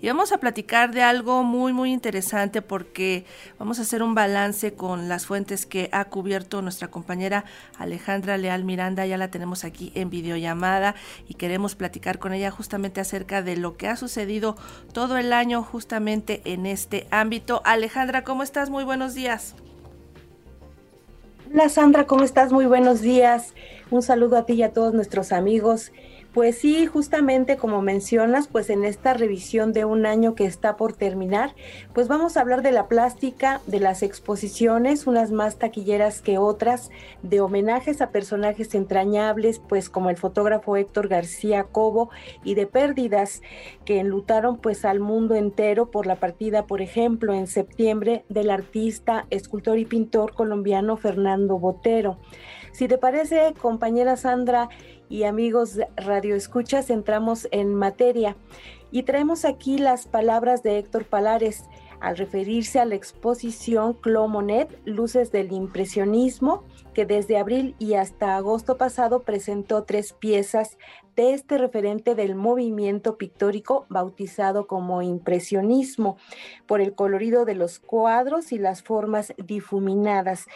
[0.00, 3.24] y vamos a platicar de algo muy muy interesante porque
[3.58, 7.44] vamos a hacer un balance con las fuentes que ha cubierto nuestra compañera
[7.78, 10.94] Alejandra Leal Miranda, ya la tenemos aquí en videollamada
[11.28, 14.56] y queremos platicar con ella justamente acerca de lo que ha sucedido
[14.92, 17.62] todo el año justamente en este ámbito.
[17.64, 18.70] Alejandra, ¿cómo estás?
[18.70, 19.54] Muy buenos días.
[21.52, 22.52] Hola Sandra, ¿cómo estás?
[22.52, 23.54] Muy buenos días.
[23.90, 25.92] Un saludo a ti y a todos nuestros amigos
[26.36, 30.92] pues sí, justamente como mencionas, pues en esta revisión de un año que está por
[30.92, 31.54] terminar,
[31.94, 36.90] pues vamos a hablar de la plástica, de las exposiciones, unas más taquilleras que otras,
[37.22, 42.10] de homenajes a personajes entrañables, pues como el fotógrafo Héctor García Cobo,
[42.44, 43.40] y de pérdidas
[43.86, 49.24] que enlutaron pues al mundo entero por la partida, por ejemplo, en septiembre del artista,
[49.30, 52.18] escultor y pintor colombiano Fernando Botero.
[52.76, 54.68] Si te parece, compañera Sandra,
[55.08, 58.36] y amigos Radio Escuchas, entramos en materia.
[58.90, 61.64] Y traemos aquí las palabras de Héctor Palares
[62.00, 68.76] al referirse a la exposición Clomonet, Luces del Impresionismo, que desde abril y hasta agosto
[68.76, 70.76] pasado presentó tres piezas
[71.16, 76.18] de este referente del movimiento pictórico bautizado como impresionismo,
[76.66, 80.46] por el colorido de los cuadros y las formas difuminadas.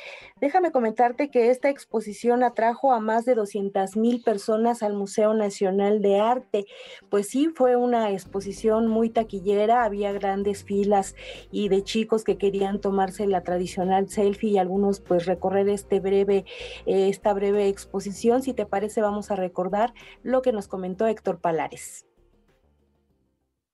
[0.40, 6.02] Déjame comentarte que esta exposición atrajo a más de 200 mil personas al Museo Nacional
[6.02, 6.66] de Arte.
[7.08, 11.14] Pues sí, fue una exposición muy taquillera, había grandes filas
[11.50, 16.44] y de chicos que querían tomarse la tradicional selfie y algunos pues recorrer este breve,
[16.86, 18.42] eh, esta breve exposición.
[18.42, 22.06] Si te parece, vamos a recordar lo que nos comentó Héctor Palares.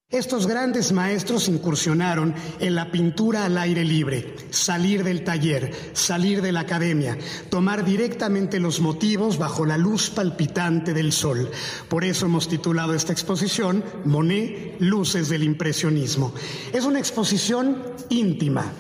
[0.09, 6.53] Estos grandes maestros incursionaron en la pintura al aire libre, salir del taller, salir de
[6.53, 7.19] la academia,
[7.51, 11.51] tomar directamente los motivos bajo la luz palpitante del sol.
[11.89, 16.33] Por eso hemos titulado esta exposición Monet, Luces del Impresionismo.
[16.73, 18.73] Es una exposición íntima,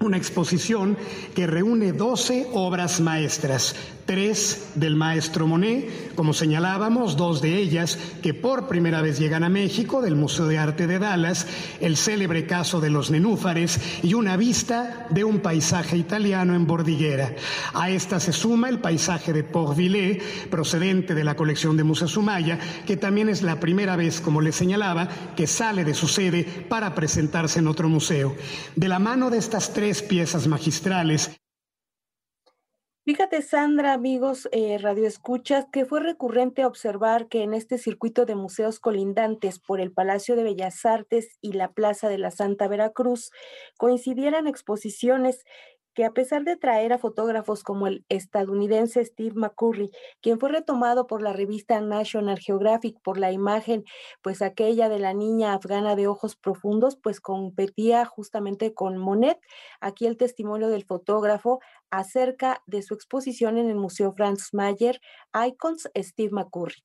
[0.00, 0.96] una exposición
[1.34, 3.74] que reúne 12 obras maestras,
[4.06, 9.50] tres del maestro Monet, como señalábamos, dos de ellas que por primera vez llegan a
[9.50, 11.46] México, del Museo de Arte de Dallas,
[11.80, 17.34] el célebre caso de los nenúfares y una vista de un paisaje italiano en Bordiguera.
[17.74, 22.58] A esta se suma el paisaje de Port-Villers, procedente de la colección de Museo Sumaya,
[22.86, 26.94] que también es la primera vez, como le señalaba, que sale de su sede para
[26.94, 28.34] presentarse en otro museo.
[28.74, 31.40] De la mano de estas tres piezas magistrales,
[33.08, 38.34] Fíjate, Sandra, amigos eh, Radio Escuchas, que fue recurrente observar que en este circuito de
[38.34, 43.30] museos colindantes por el Palacio de Bellas Artes y la Plaza de la Santa Veracruz
[43.78, 45.46] coincidieran exposiciones
[45.98, 51.08] que a pesar de traer a fotógrafos como el estadounidense Steve McCurry, quien fue retomado
[51.08, 53.82] por la revista National Geographic por la imagen,
[54.22, 59.40] pues aquella de la niña afgana de ojos profundos, pues competía justamente con Monet.
[59.80, 61.58] Aquí el testimonio del fotógrafo
[61.90, 65.00] acerca de su exposición en el Museo Franz Mayer,
[65.34, 66.84] Icons Steve McCurry.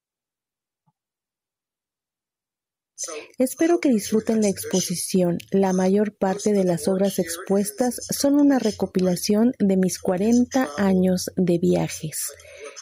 [3.37, 5.37] Espero que disfruten la exposición.
[5.51, 11.57] La mayor parte de las obras expuestas son una recopilación de mis 40 años de
[11.57, 12.27] viajes.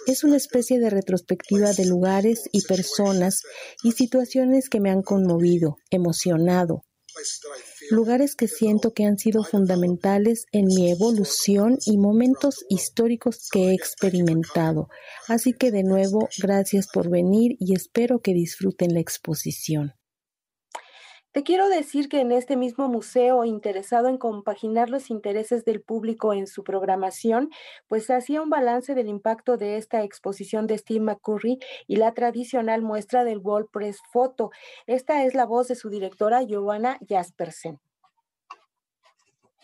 [0.08, 3.42] Es una especie de retrospectiva de lugares y personas
[3.84, 6.84] y situaciones que me han conmovido, emocionado.
[7.90, 13.74] Lugares que siento que han sido fundamentales en mi evolución y momentos históricos que he
[13.74, 14.88] experimentado.
[15.28, 19.94] Así que de nuevo, gracias por venir y espero que disfruten la exposición.
[21.34, 26.34] Te quiero decir que en este mismo museo, interesado en compaginar los intereses del público
[26.34, 27.50] en su programación,
[27.88, 32.82] pues hacía un balance del impacto de esta exposición de Steve McCurry y la tradicional
[32.82, 34.52] muestra del Wall Press Photo.
[34.88, 37.80] Esta es la voz de su directora, Giovanna Jaspersen.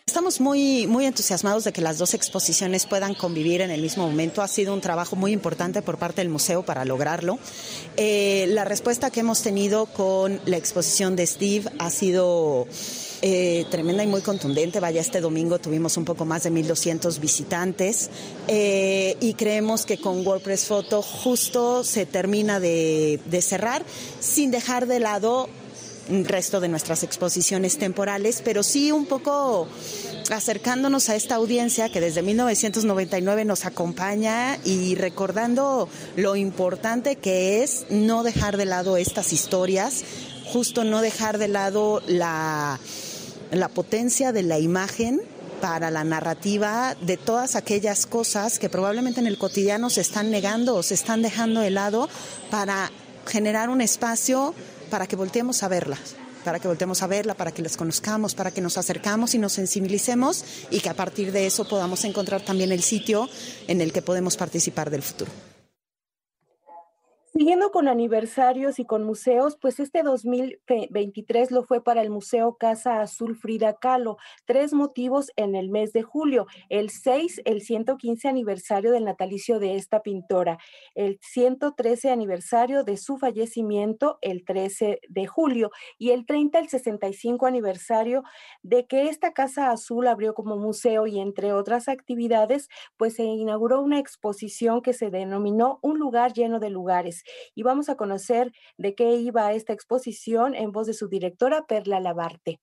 [0.08, 4.40] Estamos muy, muy entusiasmados de que las dos exposiciones puedan convivir en el mismo momento.
[4.40, 7.38] Ha sido un trabajo muy importante por parte del museo para lograrlo.
[7.98, 12.66] Eh, la respuesta que hemos tenido con la exposición de Steve ha sido
[13.20, 14.80] eh, tremenda y muy contundente.
[14.80, 18.08] Vaya, este domingo tuvimos un poco más de 1.200 visitantes
[18.48, 23.84] eh, y creemos que con WordPress Photo justo se termina de, de cerrar
[24.20, 25.50] sin dejar de lado
[26.24, 29.68] resto de nuestras exposiciones temporales, pero sí un poco
[30.30, 37.86] acercándonos a esta audiencia que desde 1999 nos acompaña y recordando lo importante que es
[37.90, 40.04] no dejar de lado estas historias,
[40.46, 42.78] justo no dejar de lado la,
[43.50, 45.20] la potencia de la imagen
[45.60, 50.76] para la narrativa de todas aquellas cosas que probablemente en el cotidiano se están negando
[50.76, 52.08] o se están dejando de lado
[52.50, 52.90] para
[53.26, 54.54] generar un espacio
[54.88, 58.50] para que volteemos a verlas para que voltemos a verla, para que las conozcamos, para
[58.50, 62.72] que nos acercamos y nos sensibilicemos y que a partir de eso podamos encontrar también
[62.72, 63.28] el sitio
[63.66, 65.30] en el que podemos participar del futuro.
[67.32, 73.02] Siguiendo con aniversarios y con museos, pues este 2023 lo fue para el Museo Casa
[73.02, 74.16] Azul Frida Kahlo.
[74.46, 76.46] Tres motivos en el mes de julio.
[76.70, 80.58] El 6, el 115 aniversario del natalicio de esta pintora.
[80.94, 85.70] El 113 aniversario de su fallecimiento, el 13 de julio.
[85.98, 88.22] Y el 30, el 65 aniversario
[88.62, 93.82] de que esta Casa Azul abrió como museo y entre otras actividades, pues se inauguró
[93.82, 97.17] una exposición que se denominó Un lugar lleno de lugares
[97.54, 102.00] y vamos a conocer de qué iba esta exposición en voz de su directora Perla
[102.00, 102.60] Labarte.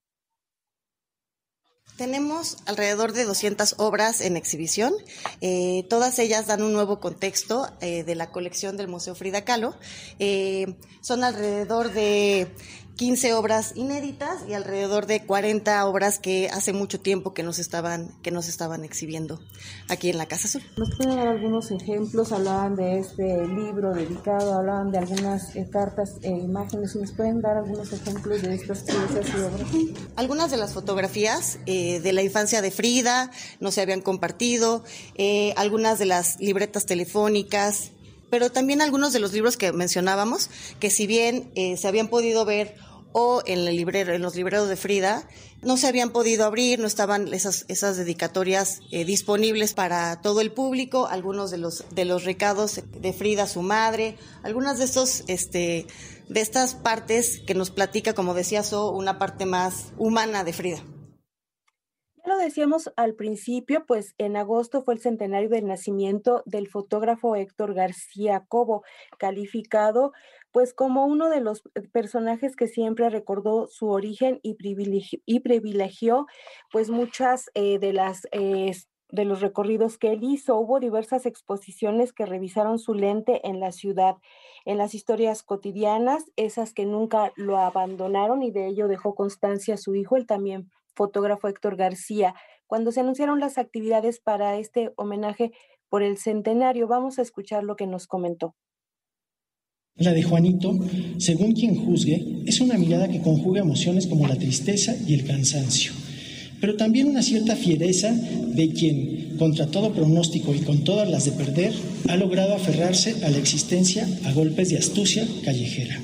[1.97, 4.93] Tenemos alrededor de 200 obras en exhibición.
[5.39, 9.75] Eh, todas ellas dan un nuevo contexto eh, de la colección del Museo Frida Kahlo.
[10.19, 12.53] Eh, son alrededor de
[12.95, 18.09] 15 obras inéditas y alrededor de 40 obras que hace mucho tiempo que nos estaban,
[18.21, 19.41] que nos estaban exhibiendo
[19.89, 20.63] aquí en la Casa Azul.
[20.77, 22.31] ¿Nos pueden dar algunos ejemplos?
[22.31, 26.95] Hablaban de este libro dedicado, hablaban de algunas eh, cartas e imágenes.
[26.95, 29.97] ¿Nos pueden dar algunos ejemplos de estas piezas y obras?
[30.15, 34.83] Algunas de las fotografías eh, de la infancia de Frida no se habían compartido,
[35.15, 37.91] eh, algunas de las libretas telefónicas,
[38.29, 40.49] pero también algunos de los libros que mencionábamos,
[40.79, 42.75] que si bien se habían podido ver
[43.17, 45.25] o en, el librero, en los libreros de Frida,
[45.61, 50.51] no se habían podido abrir, no estaban esas, esas dedicatorias eh, disponibles para todo el
[50.51, 55.87] público, algunos de los, de los recados de Frida, su madre, algunas de estos, este,
[56.27, 60.83] de estas partes que nos platica, como decía So, una parte más humana de Frida.
[62.25, 67.75] Lo decíamos al principio, pues en agosto fue el centenario del nacimiento del fotógrafo Héctor
[67.75, 68.83] García Cobo,
[69.19, 70.11] calificado
[70.51, 75.41] pues como uno de los eh, personajes que siempre recordó su origen y privilegió, y
[75.41, 76.25] privilegió
[76.71, 78.71] pues muchas eh, de las eh,
[79.09, 80.57] de los recorridos que él hizo.
[80.57, 84.15] Hubo diversas exposiciones que revisaron su lente en la ciudad,
[84.65, 89.93] en las historias cotidianas, esas que nunca lo abandonaron y de ello dejó constancia su
[89.93, 92.33] hijo, el también fotógrafo Héctor García.
[92.67, 95.51] Cuando se anunciaron las actividades para este homenaje
[95.89, 98.55] por el centenario, vamos a escuchar lo que nos comentó.
[99.97, 100.77] La de Juanito,
[101.19, 105.93] según quien juzgue, es una mirada que conjuga emociones como la tristeza y el cansancio,
[106.59, 111.31] pero también una cierta fiereza de quien, contra todo pronóstico y con todas las de
[111.31, 111.73] perder,
[112.09, 115.97] ha logrado aferrarse a la existencia a golpes de astucia callejera.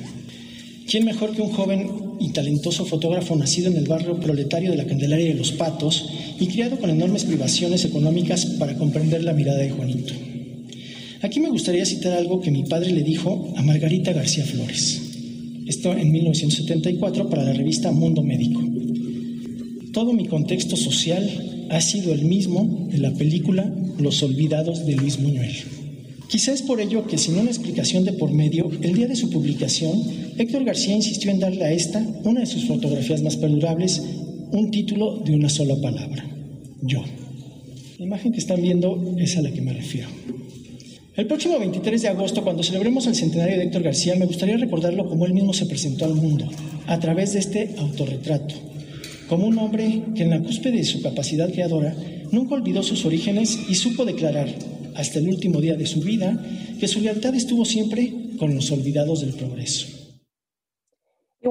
[0.88, 4.86] ¿Quién mejor que un joven y talentoso fotógrafo nacido en el barrio proletario de la
[4.86, 6.08] Candelaria de los Patos
[6.40, 10.14] y criado con enormes privaciones económicas para comprender la mirada de Juanito?
[11.22, 15.02] Aquí me gustaría citar algo que mi padre le dijo a Margarita García Flores.
[15.68, 18.62] Esto en 1974 para la revista Mundo Médico.
[19.94, 25.20] Todo mi contexto social ha sido el mismo de la película Los Olvidados de Luis
[25.20, 25.81] Muñuel.
[26.32, 29.30] Quizás es por ello que, sin una explicación de por medio, el día de su
[29.30, 30.02] publicación,
[30.38, 34.02] Héctor García insistió en darle a esta, una de sus fotografías más perdurables,
[34.54, 36.26] un título de una sola palabra,
[36.84, 37.04] yo.
[38.00, 40.08] La imagen que están viendo es a la que me refiero.
[41.18, 45.10] El próximo 23 de agosto, cuando celebremos el centenario de Héctor García, me gustaría recordarlo
[45.10, 46.50] como él mismo se presentó al mundo,
[46.88, 48.56] a través de este autorretrato,
[49.28, 51.94] como un hombre que en la cúspide de su capacidad creadora
[52.32, 54.48] nunca olvidó sus orígenes y supo declarar,
[54.96, 56.44] hasta el último día de su vida,
[56.80, 60.01] que su lealtad estuvo siempre con los olvidados del progreso.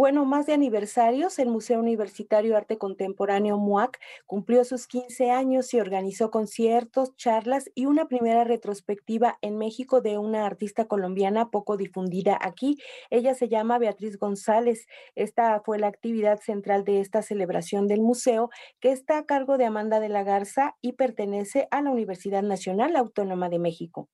[0.00, 5.78] Bueno, más de aniversarios, el Museo Universitario Arte Contemporáneo MUAC cumplió sus 15 años y
[5.78, 12.38] organizó conciertos, charlas y una primera retrospectiva en México de una artista colombiana poco difundida
[12.40, 12.78] aquí.
[13.11, 14.87] Ella se llama Beatriz González.
[15.16, 18.49] Esta fue la actividad central de esta celebración del museo
[18.80, 22.97] que está a cargo de Amanda de la Garza y pertenece a la Universidad Nacional
[22.97, 24.09] Autónoma de México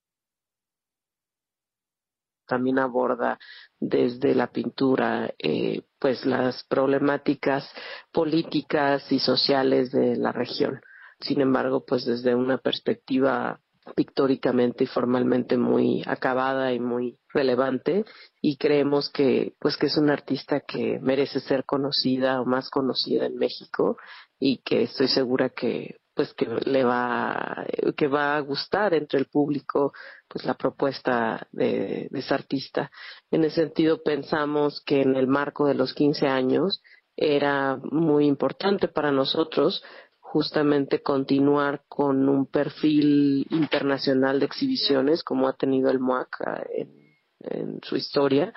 [2.46, 3.38] también aborda
[3.78, 7.70] desde la pintura eh, pues las problemáticas
[8.12, 10.80] políticas y sociales de la región.
[11.20, 13.60] Sin embargo, pues desde una perspectiva
[13.94, 18.04] pictóricamente y formalmente muy acabada y muy relevante
[18.40, 23.26] y creemos que pues que es una artista que merece ser conocida o más conocida
[23.26, 23.96] en México
[24.38, 29.26] y que estoy segura que pues que le va que va a gustar entre el
[29.26, 29.92] público
[30.26, 32.90] pues la propuesta de, esa artista.
[33.30, 36.82] En ese sentido pensamos que en el marco de los 15 años
[37.16, 39.84] era muy importante para nosotros
[40.20, 46.40] justamente continuar con un perfil internacional de exhibiciones como ha tenido el MOAC
[46.74, 47.06] en,
[47.40, 48.52] en su historia,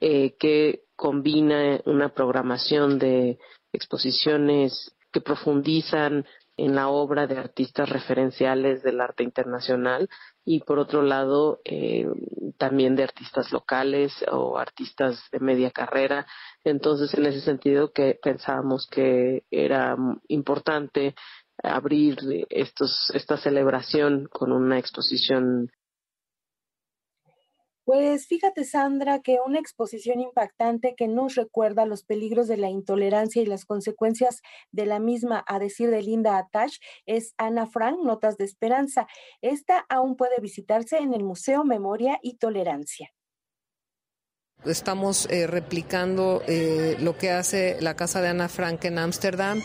[0.00, 3.38] eh, que combina una programación de
[3.72, 6.24] exposiciones que profundizan
[6.56, 10.08] en la obra de artistas referenciales del arte internacional
[10.44, 12.06] y por otro lado eh,
[12.58, 16.26] también de artistas locales o artistas de media carrera.
[16.64, 19.96] Entonces, en ese sentido que pensábamos que era
[20.28, 21.14] importante
[21.62, 22.18] abrir
[22.50, 25.70] estos, esta celebración con una exposición
[27.84, 33.42] pues fíjate, Sandra, que una exposición impactante que nos recuerda los peligros de la intolerancia
[33.42, 38.36] y las consecuencias de la misma, a decir de Linda Atash, es Ana Frank, Notas
[38.36, 39.06] de Esperanza.
[39.40, 43.10] Esta aún puede visitarse en el Museo Memoria y Tolerancia.
[44.64, 49.60] Estamos eh, replicando eh, lo que hace la casa de Ana Frank en Ámsterdam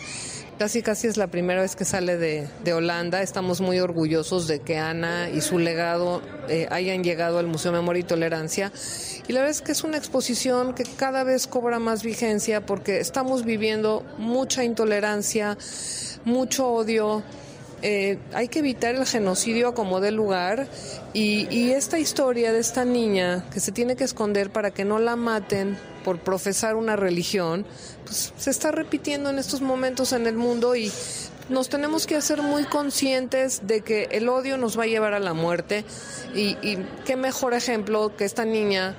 [0.58, 3.22] Casi casi es la primera vez que sale de, Holanda.
[3.22, 8.00] Estamos muy orgullosos de que Ana y su legado eh, hayan llegado al Museo Memoria
[8.00, 8.72] y Tolerancia.
[9.28, 12.98] Y la verdad es que es una exposición que cada vez cobra más vigencia porque
[12.98, 15.56] estamos viviendo mucha intolerancia,
[16.24, 17.22] mucho odio.
[17.82, 20.66] Eh, hay que evitar el genocidio a como dé lugar
[21.12, 24.98] y, y esta historia de esta niña que se tiene que esconder para que no
[24.98, 27.66] la maten por profesar una religión,
[28.04, 30.90] pues se está repitiendo en estos momentos en el mundo y
[31.48, 35.18] nos tenemos que hacer muy conscientes de que el odio nos va a llevar a
[35.18, 35.84] la muerte
[36.34, 36.56] y,
[37.04, 38.94] qué mejor ejemplo que esta niña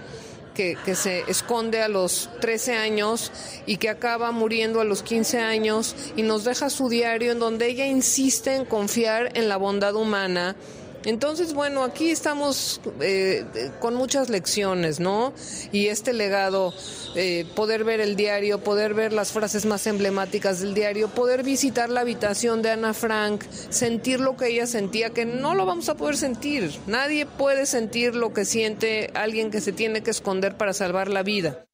[0.60, 3.32] que, se esconde a los 13 años
[3.66, 7.68] y que acaba muriendo a los 15 años y nos deja su diario en donde
[7.68, 10.58] ella insiste en confiar en la bondad humana
[11.06, 13.46] entonces, bueno, aquí estamos eh,
[13.80, 15.34] con muchas lecciones, ¿no?
[15.72, 16.74] Y este legado,
[17.16, 21.90] eh, poder ver el diario, poder ver las frases más emblemáticas del diario, poder visitar
[21.90, 25.96] la habitación de Ana Frank, sentir lo que ella sentía, que no lo vamos a
[25.96, 26.72] poder sentir.
[26.88, 31.24] Nadie puede sentir lo que siente alguien que se tiene que esconder para salvar la
[31.24, 31.69] vida.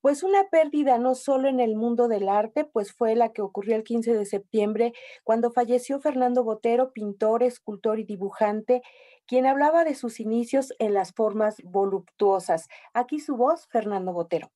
[0.00, 3.76] Pues una pérdida no solo en el mundo del arte, pues fue la que ocurrió
[3.76, 4.92] el 15 de septiembre,
[5.24, 8.80] cuando falleció Fernando Botero, pintor, escultor y dibujante,
[9.26, 12.68] quien hablaba de sus inicios en las formas voluptuosas.
[12.94, 14.50] Aquí su voz, Fernando Botero.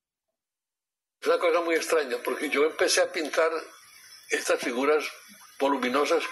[1.20, 3.50] Es una cosa muy extraña, porque yo empecé a pintar
[4.30, 5.04] estas figuras
[5.60, 6.24] voluminosas,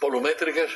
[0.00, 0.70] volumétricas,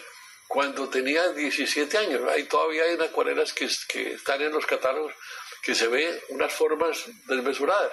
[0.48, 2.22] cuando tenía 17 años.
[2.30, 5.12] Ahí todavía hay acuarelas que, que están en los catálogos
[5.62, 7.92] que se ve unas formas desmesuradas.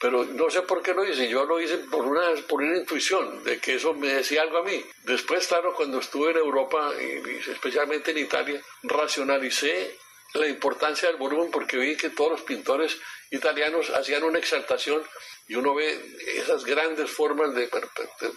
[0.00, 3.42] Pero no sé por qué lo hice, yo lo hice por una, por una intuición
[3.44, 4.84] de que eso me decía algo a mí.
[5.04, 9.96] Después, claro, cuando estuve en Europa, y especialmente en Italia, racionalicé
[10.34, 12.98] la importancia del volumen porque vi que todos los pintores
[13.30, 15.02] italianos hacían una exaltación
[15.46, 16.00] y uno ve
[16.36, 17.68] esas grandes formas de,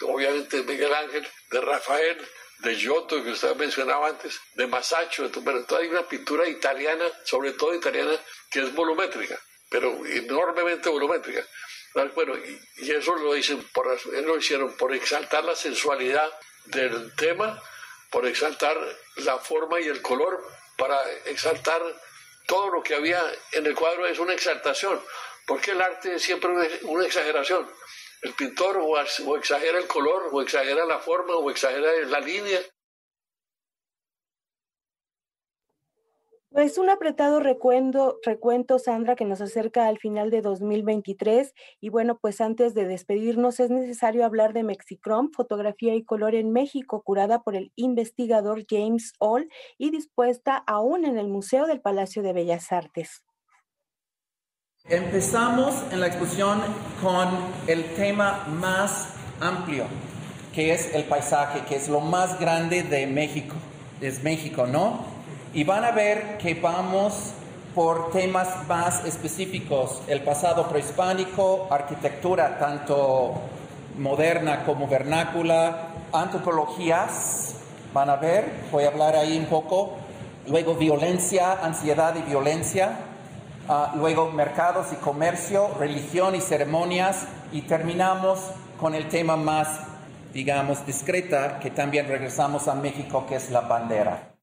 [0.04, 2.18] obviamente, de Miguel Ángel, de Rafael,
[2.60, 7.74] de Giotto, que usted mencionaba antes, de Masaccio, pero hay una pintura italiana, sobre todo
[7.74, 11.46] italiana, que es volumétrica, pero enormemente volumétrica.
[12.14, 16.30] Bueno, y, eso lo, dicen por, lo hicieron por exaltar la sensualidad
[16.66, 17.62] del tema,
[18.12, 18.78] por exaltar
[19.18, 20.44] la forma y el color,
[20.78, 21.82] para exaltar
[22.46, 23.22] todo lo que había
[23.52, 25.02] en el cuadro es una exaltación,
[25.46, 26.52] porque el arte es siempre
[26.84, 27.68] una exageración.
[28.22, 28.98] El pintor o,
[29.38, 32.60] exagera el color, o exagera la forma, o exagera la línea.
[36.50, 41.54] Pues un apretado recuento, recuento, Sandra, que nos acerca al final de 2023.
[41.80, 46.52] Y bueno, pues antes de despedirnos, es necesario hablar de Mexicrom, fotografía y color en
[46.52, 49.48] México, curada por el investigador James All
[49.78, 53.27] y dispuesta aún en el Museo del Palacio de Bellas Artes.
[54.90, 56.62] Empezamos en la exposición
[57.02, 57.28] con
[57.68, 59.10] el tema más
[59.42, 59.84] amplio,
[60.56, 63.54] que es el paisaje, que es lo más grande de México,
[64.00, 65.00] es México, ¿no?
[65.54, 67.34] Y van a ver que vamos
[67.76, 73.34] por temas más específicos, el pasado prehispánico, arquitectura tanto
[73.98, 77.56] moderna como vernácula, antropologías,
[77.94, 79.98] van a ver, voy a hablar ahí un poco,
[80.48, 83.00] luego violencia, ansiedad y violencia,
[83.70, 88.40] Ah, luego mercados y comercio, religión y ceremonias y terminamos
[88.80, 89.82] con el tema más,
[90.34, 94.38] digamos, discreta, que también regresamos a México, que es la bandera.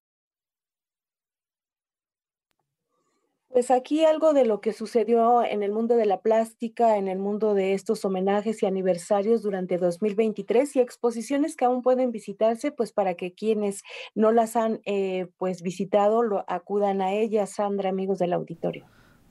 [3.48, 7.18] Pues aquí algo de lo que sucedió en el mundo de la plástica, en el
[7.18, 12.92] mundo de estos homenajes y aniversarios durante 2023 y exposiciones que aún pueden visitarse, pues
[12.92, 18.18] para que quienes no las han eh, pues visitado lo acudan a ellas, Sandra, amigos
[18.18, 18.84] del auditorio.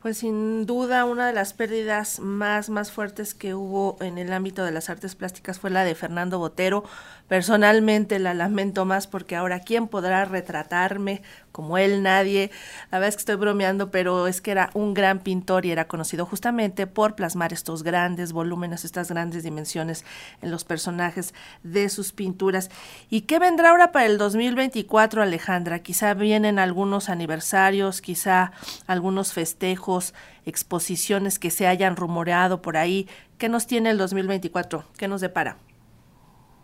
[0.04, 4.66] Pues sin duda una de las pérdidas más, más fuertes que hubo en el ámbito
[4.66, 6.84] de las artes plásticas fue la de Fernando Botero.
[7.30, 11.22] Personalmente la lamento más porque ahora quién podrá retratarme
[11.54, 12.52] como él nadie.
[12.92, 15.88] La verdad es que estoy bromeando, pero es que era un gran pintor y era
[15.88, 20.04] conocido justamente por plasmar estos grandes volúmenes, estas grandes dimensiones
[20.42, 21.34] en los personajes
[21.64, 22.70] de sus pinturas.
[23.10, 25.80] ¿Y qué vendrá ahora para el 2024, Alejandra?
[25.80, 28.52] Quizá vienen algunos aniversarios, quizá
[28.86, 29.93] algunos festejos,
[30.46, 33.08] exposiciones que se hayan rumoreado por ahí.
[33.38, 34.84] ¿Qué nos tiene el 2024?
[34.98, 35.58] ¿Qué nos depara?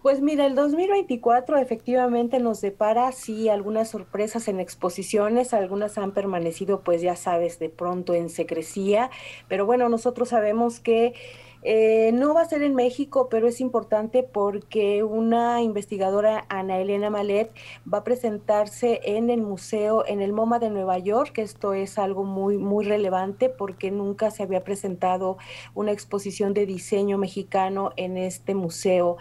[0.01, 6.81] Pues mira, el 2024 efectivamente nos depara, sí, algunas sorpresas en exposiciones, algunas han permanecido,
[6.85, 9.09] pues ya sabes, de pronto en secrecía,
[9.49, 11.15] pero bueno, nosotros sabemos que
[11.61, 17.09] eh, no va a ser en México, pero es importante porque una investigadora, Ana Elena
[17.09, 17.51] Malet,
[17.91, 21.37] va a presentarse en el museo, en el MoMA de Nueva York.
[21.39, 25.37] Esto es algo muy, muy relevante porque nunca se había presentado
[25.75, 29.17] una exposición de diseño mexicano en este museo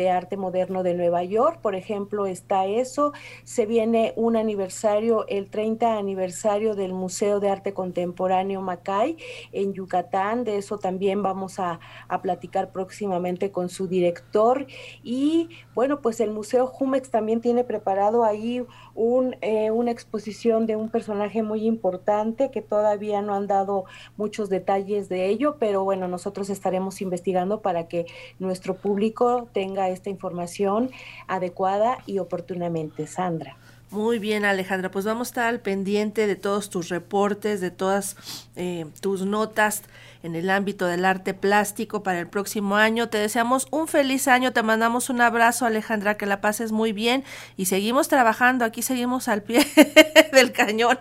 [0.00, 1.60] de arte moderno de Nueva York.
[1.62, 3.12] Por ejemplo, está eso.
[3.44, 9.16] Se viene un aniversario, el 30 aniversario del Museo de Arte Contemporáneo Macay
[9.52, 10.44] en Yucatán.
[10.44, 11.70] De eso también vamos a
[12.08, 14.66] a, platicar próximamente con su director.
[15.02, 18.64] Y bueno, pues el Museo Jumex también tiene preparado ahí
[18.94, 23.84] un, eh, una exposición de un personaje muy importante que todavía no han dado
[24.16, 28.06] muchos detalles de ello, pero bueno, nosotros estaremos investigando para que
[28.38, 30.90] nuestro público tenga esta información
[31.26, 33.06] adecuada y oportunamente.
[33.06, 33.56] Sandra.
[33.90, 34.92] Muy bien, Alejandra.
[34.92, 38.16] Pues vamos a estar al pendiente de todos tus reportes, de todas
[38.54, 39.82] eh, tus notas
[40.22, 43.08] en el ámbito del arte plástico para el próximo año.
[43.08, 47.24] Te deseamos un feliz año, te mandamos un abrazo, Alejandra, que la pases muy bien
[47.56, 49.66] y seguimos trabajando, aquí seguimos al pie
[50.32, 50.98] del cañón.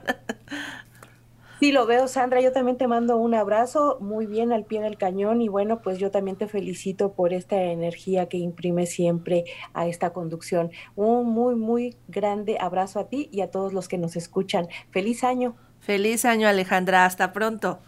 [1.59, 2.39] Sí, lo veo, Sandra.
[2.39, 5.97] Yo también te mando un abrazo muy bien al pie del cañón y bueno, pues
[5.97, 10.71] yo también te felicito por esta energía que imprime siempre a esta conducción.
[10.95, 14.69] Un muy, muy grande abrazo a ti y a todos los que nos escuchan.
[14.91, 15.57] Feliz año.
[15.81, 17.03] Feliz año, Alejandra.
[17.03, 17.79] Hasta pronto.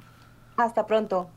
[0.58, 1.30] Hasta pronto.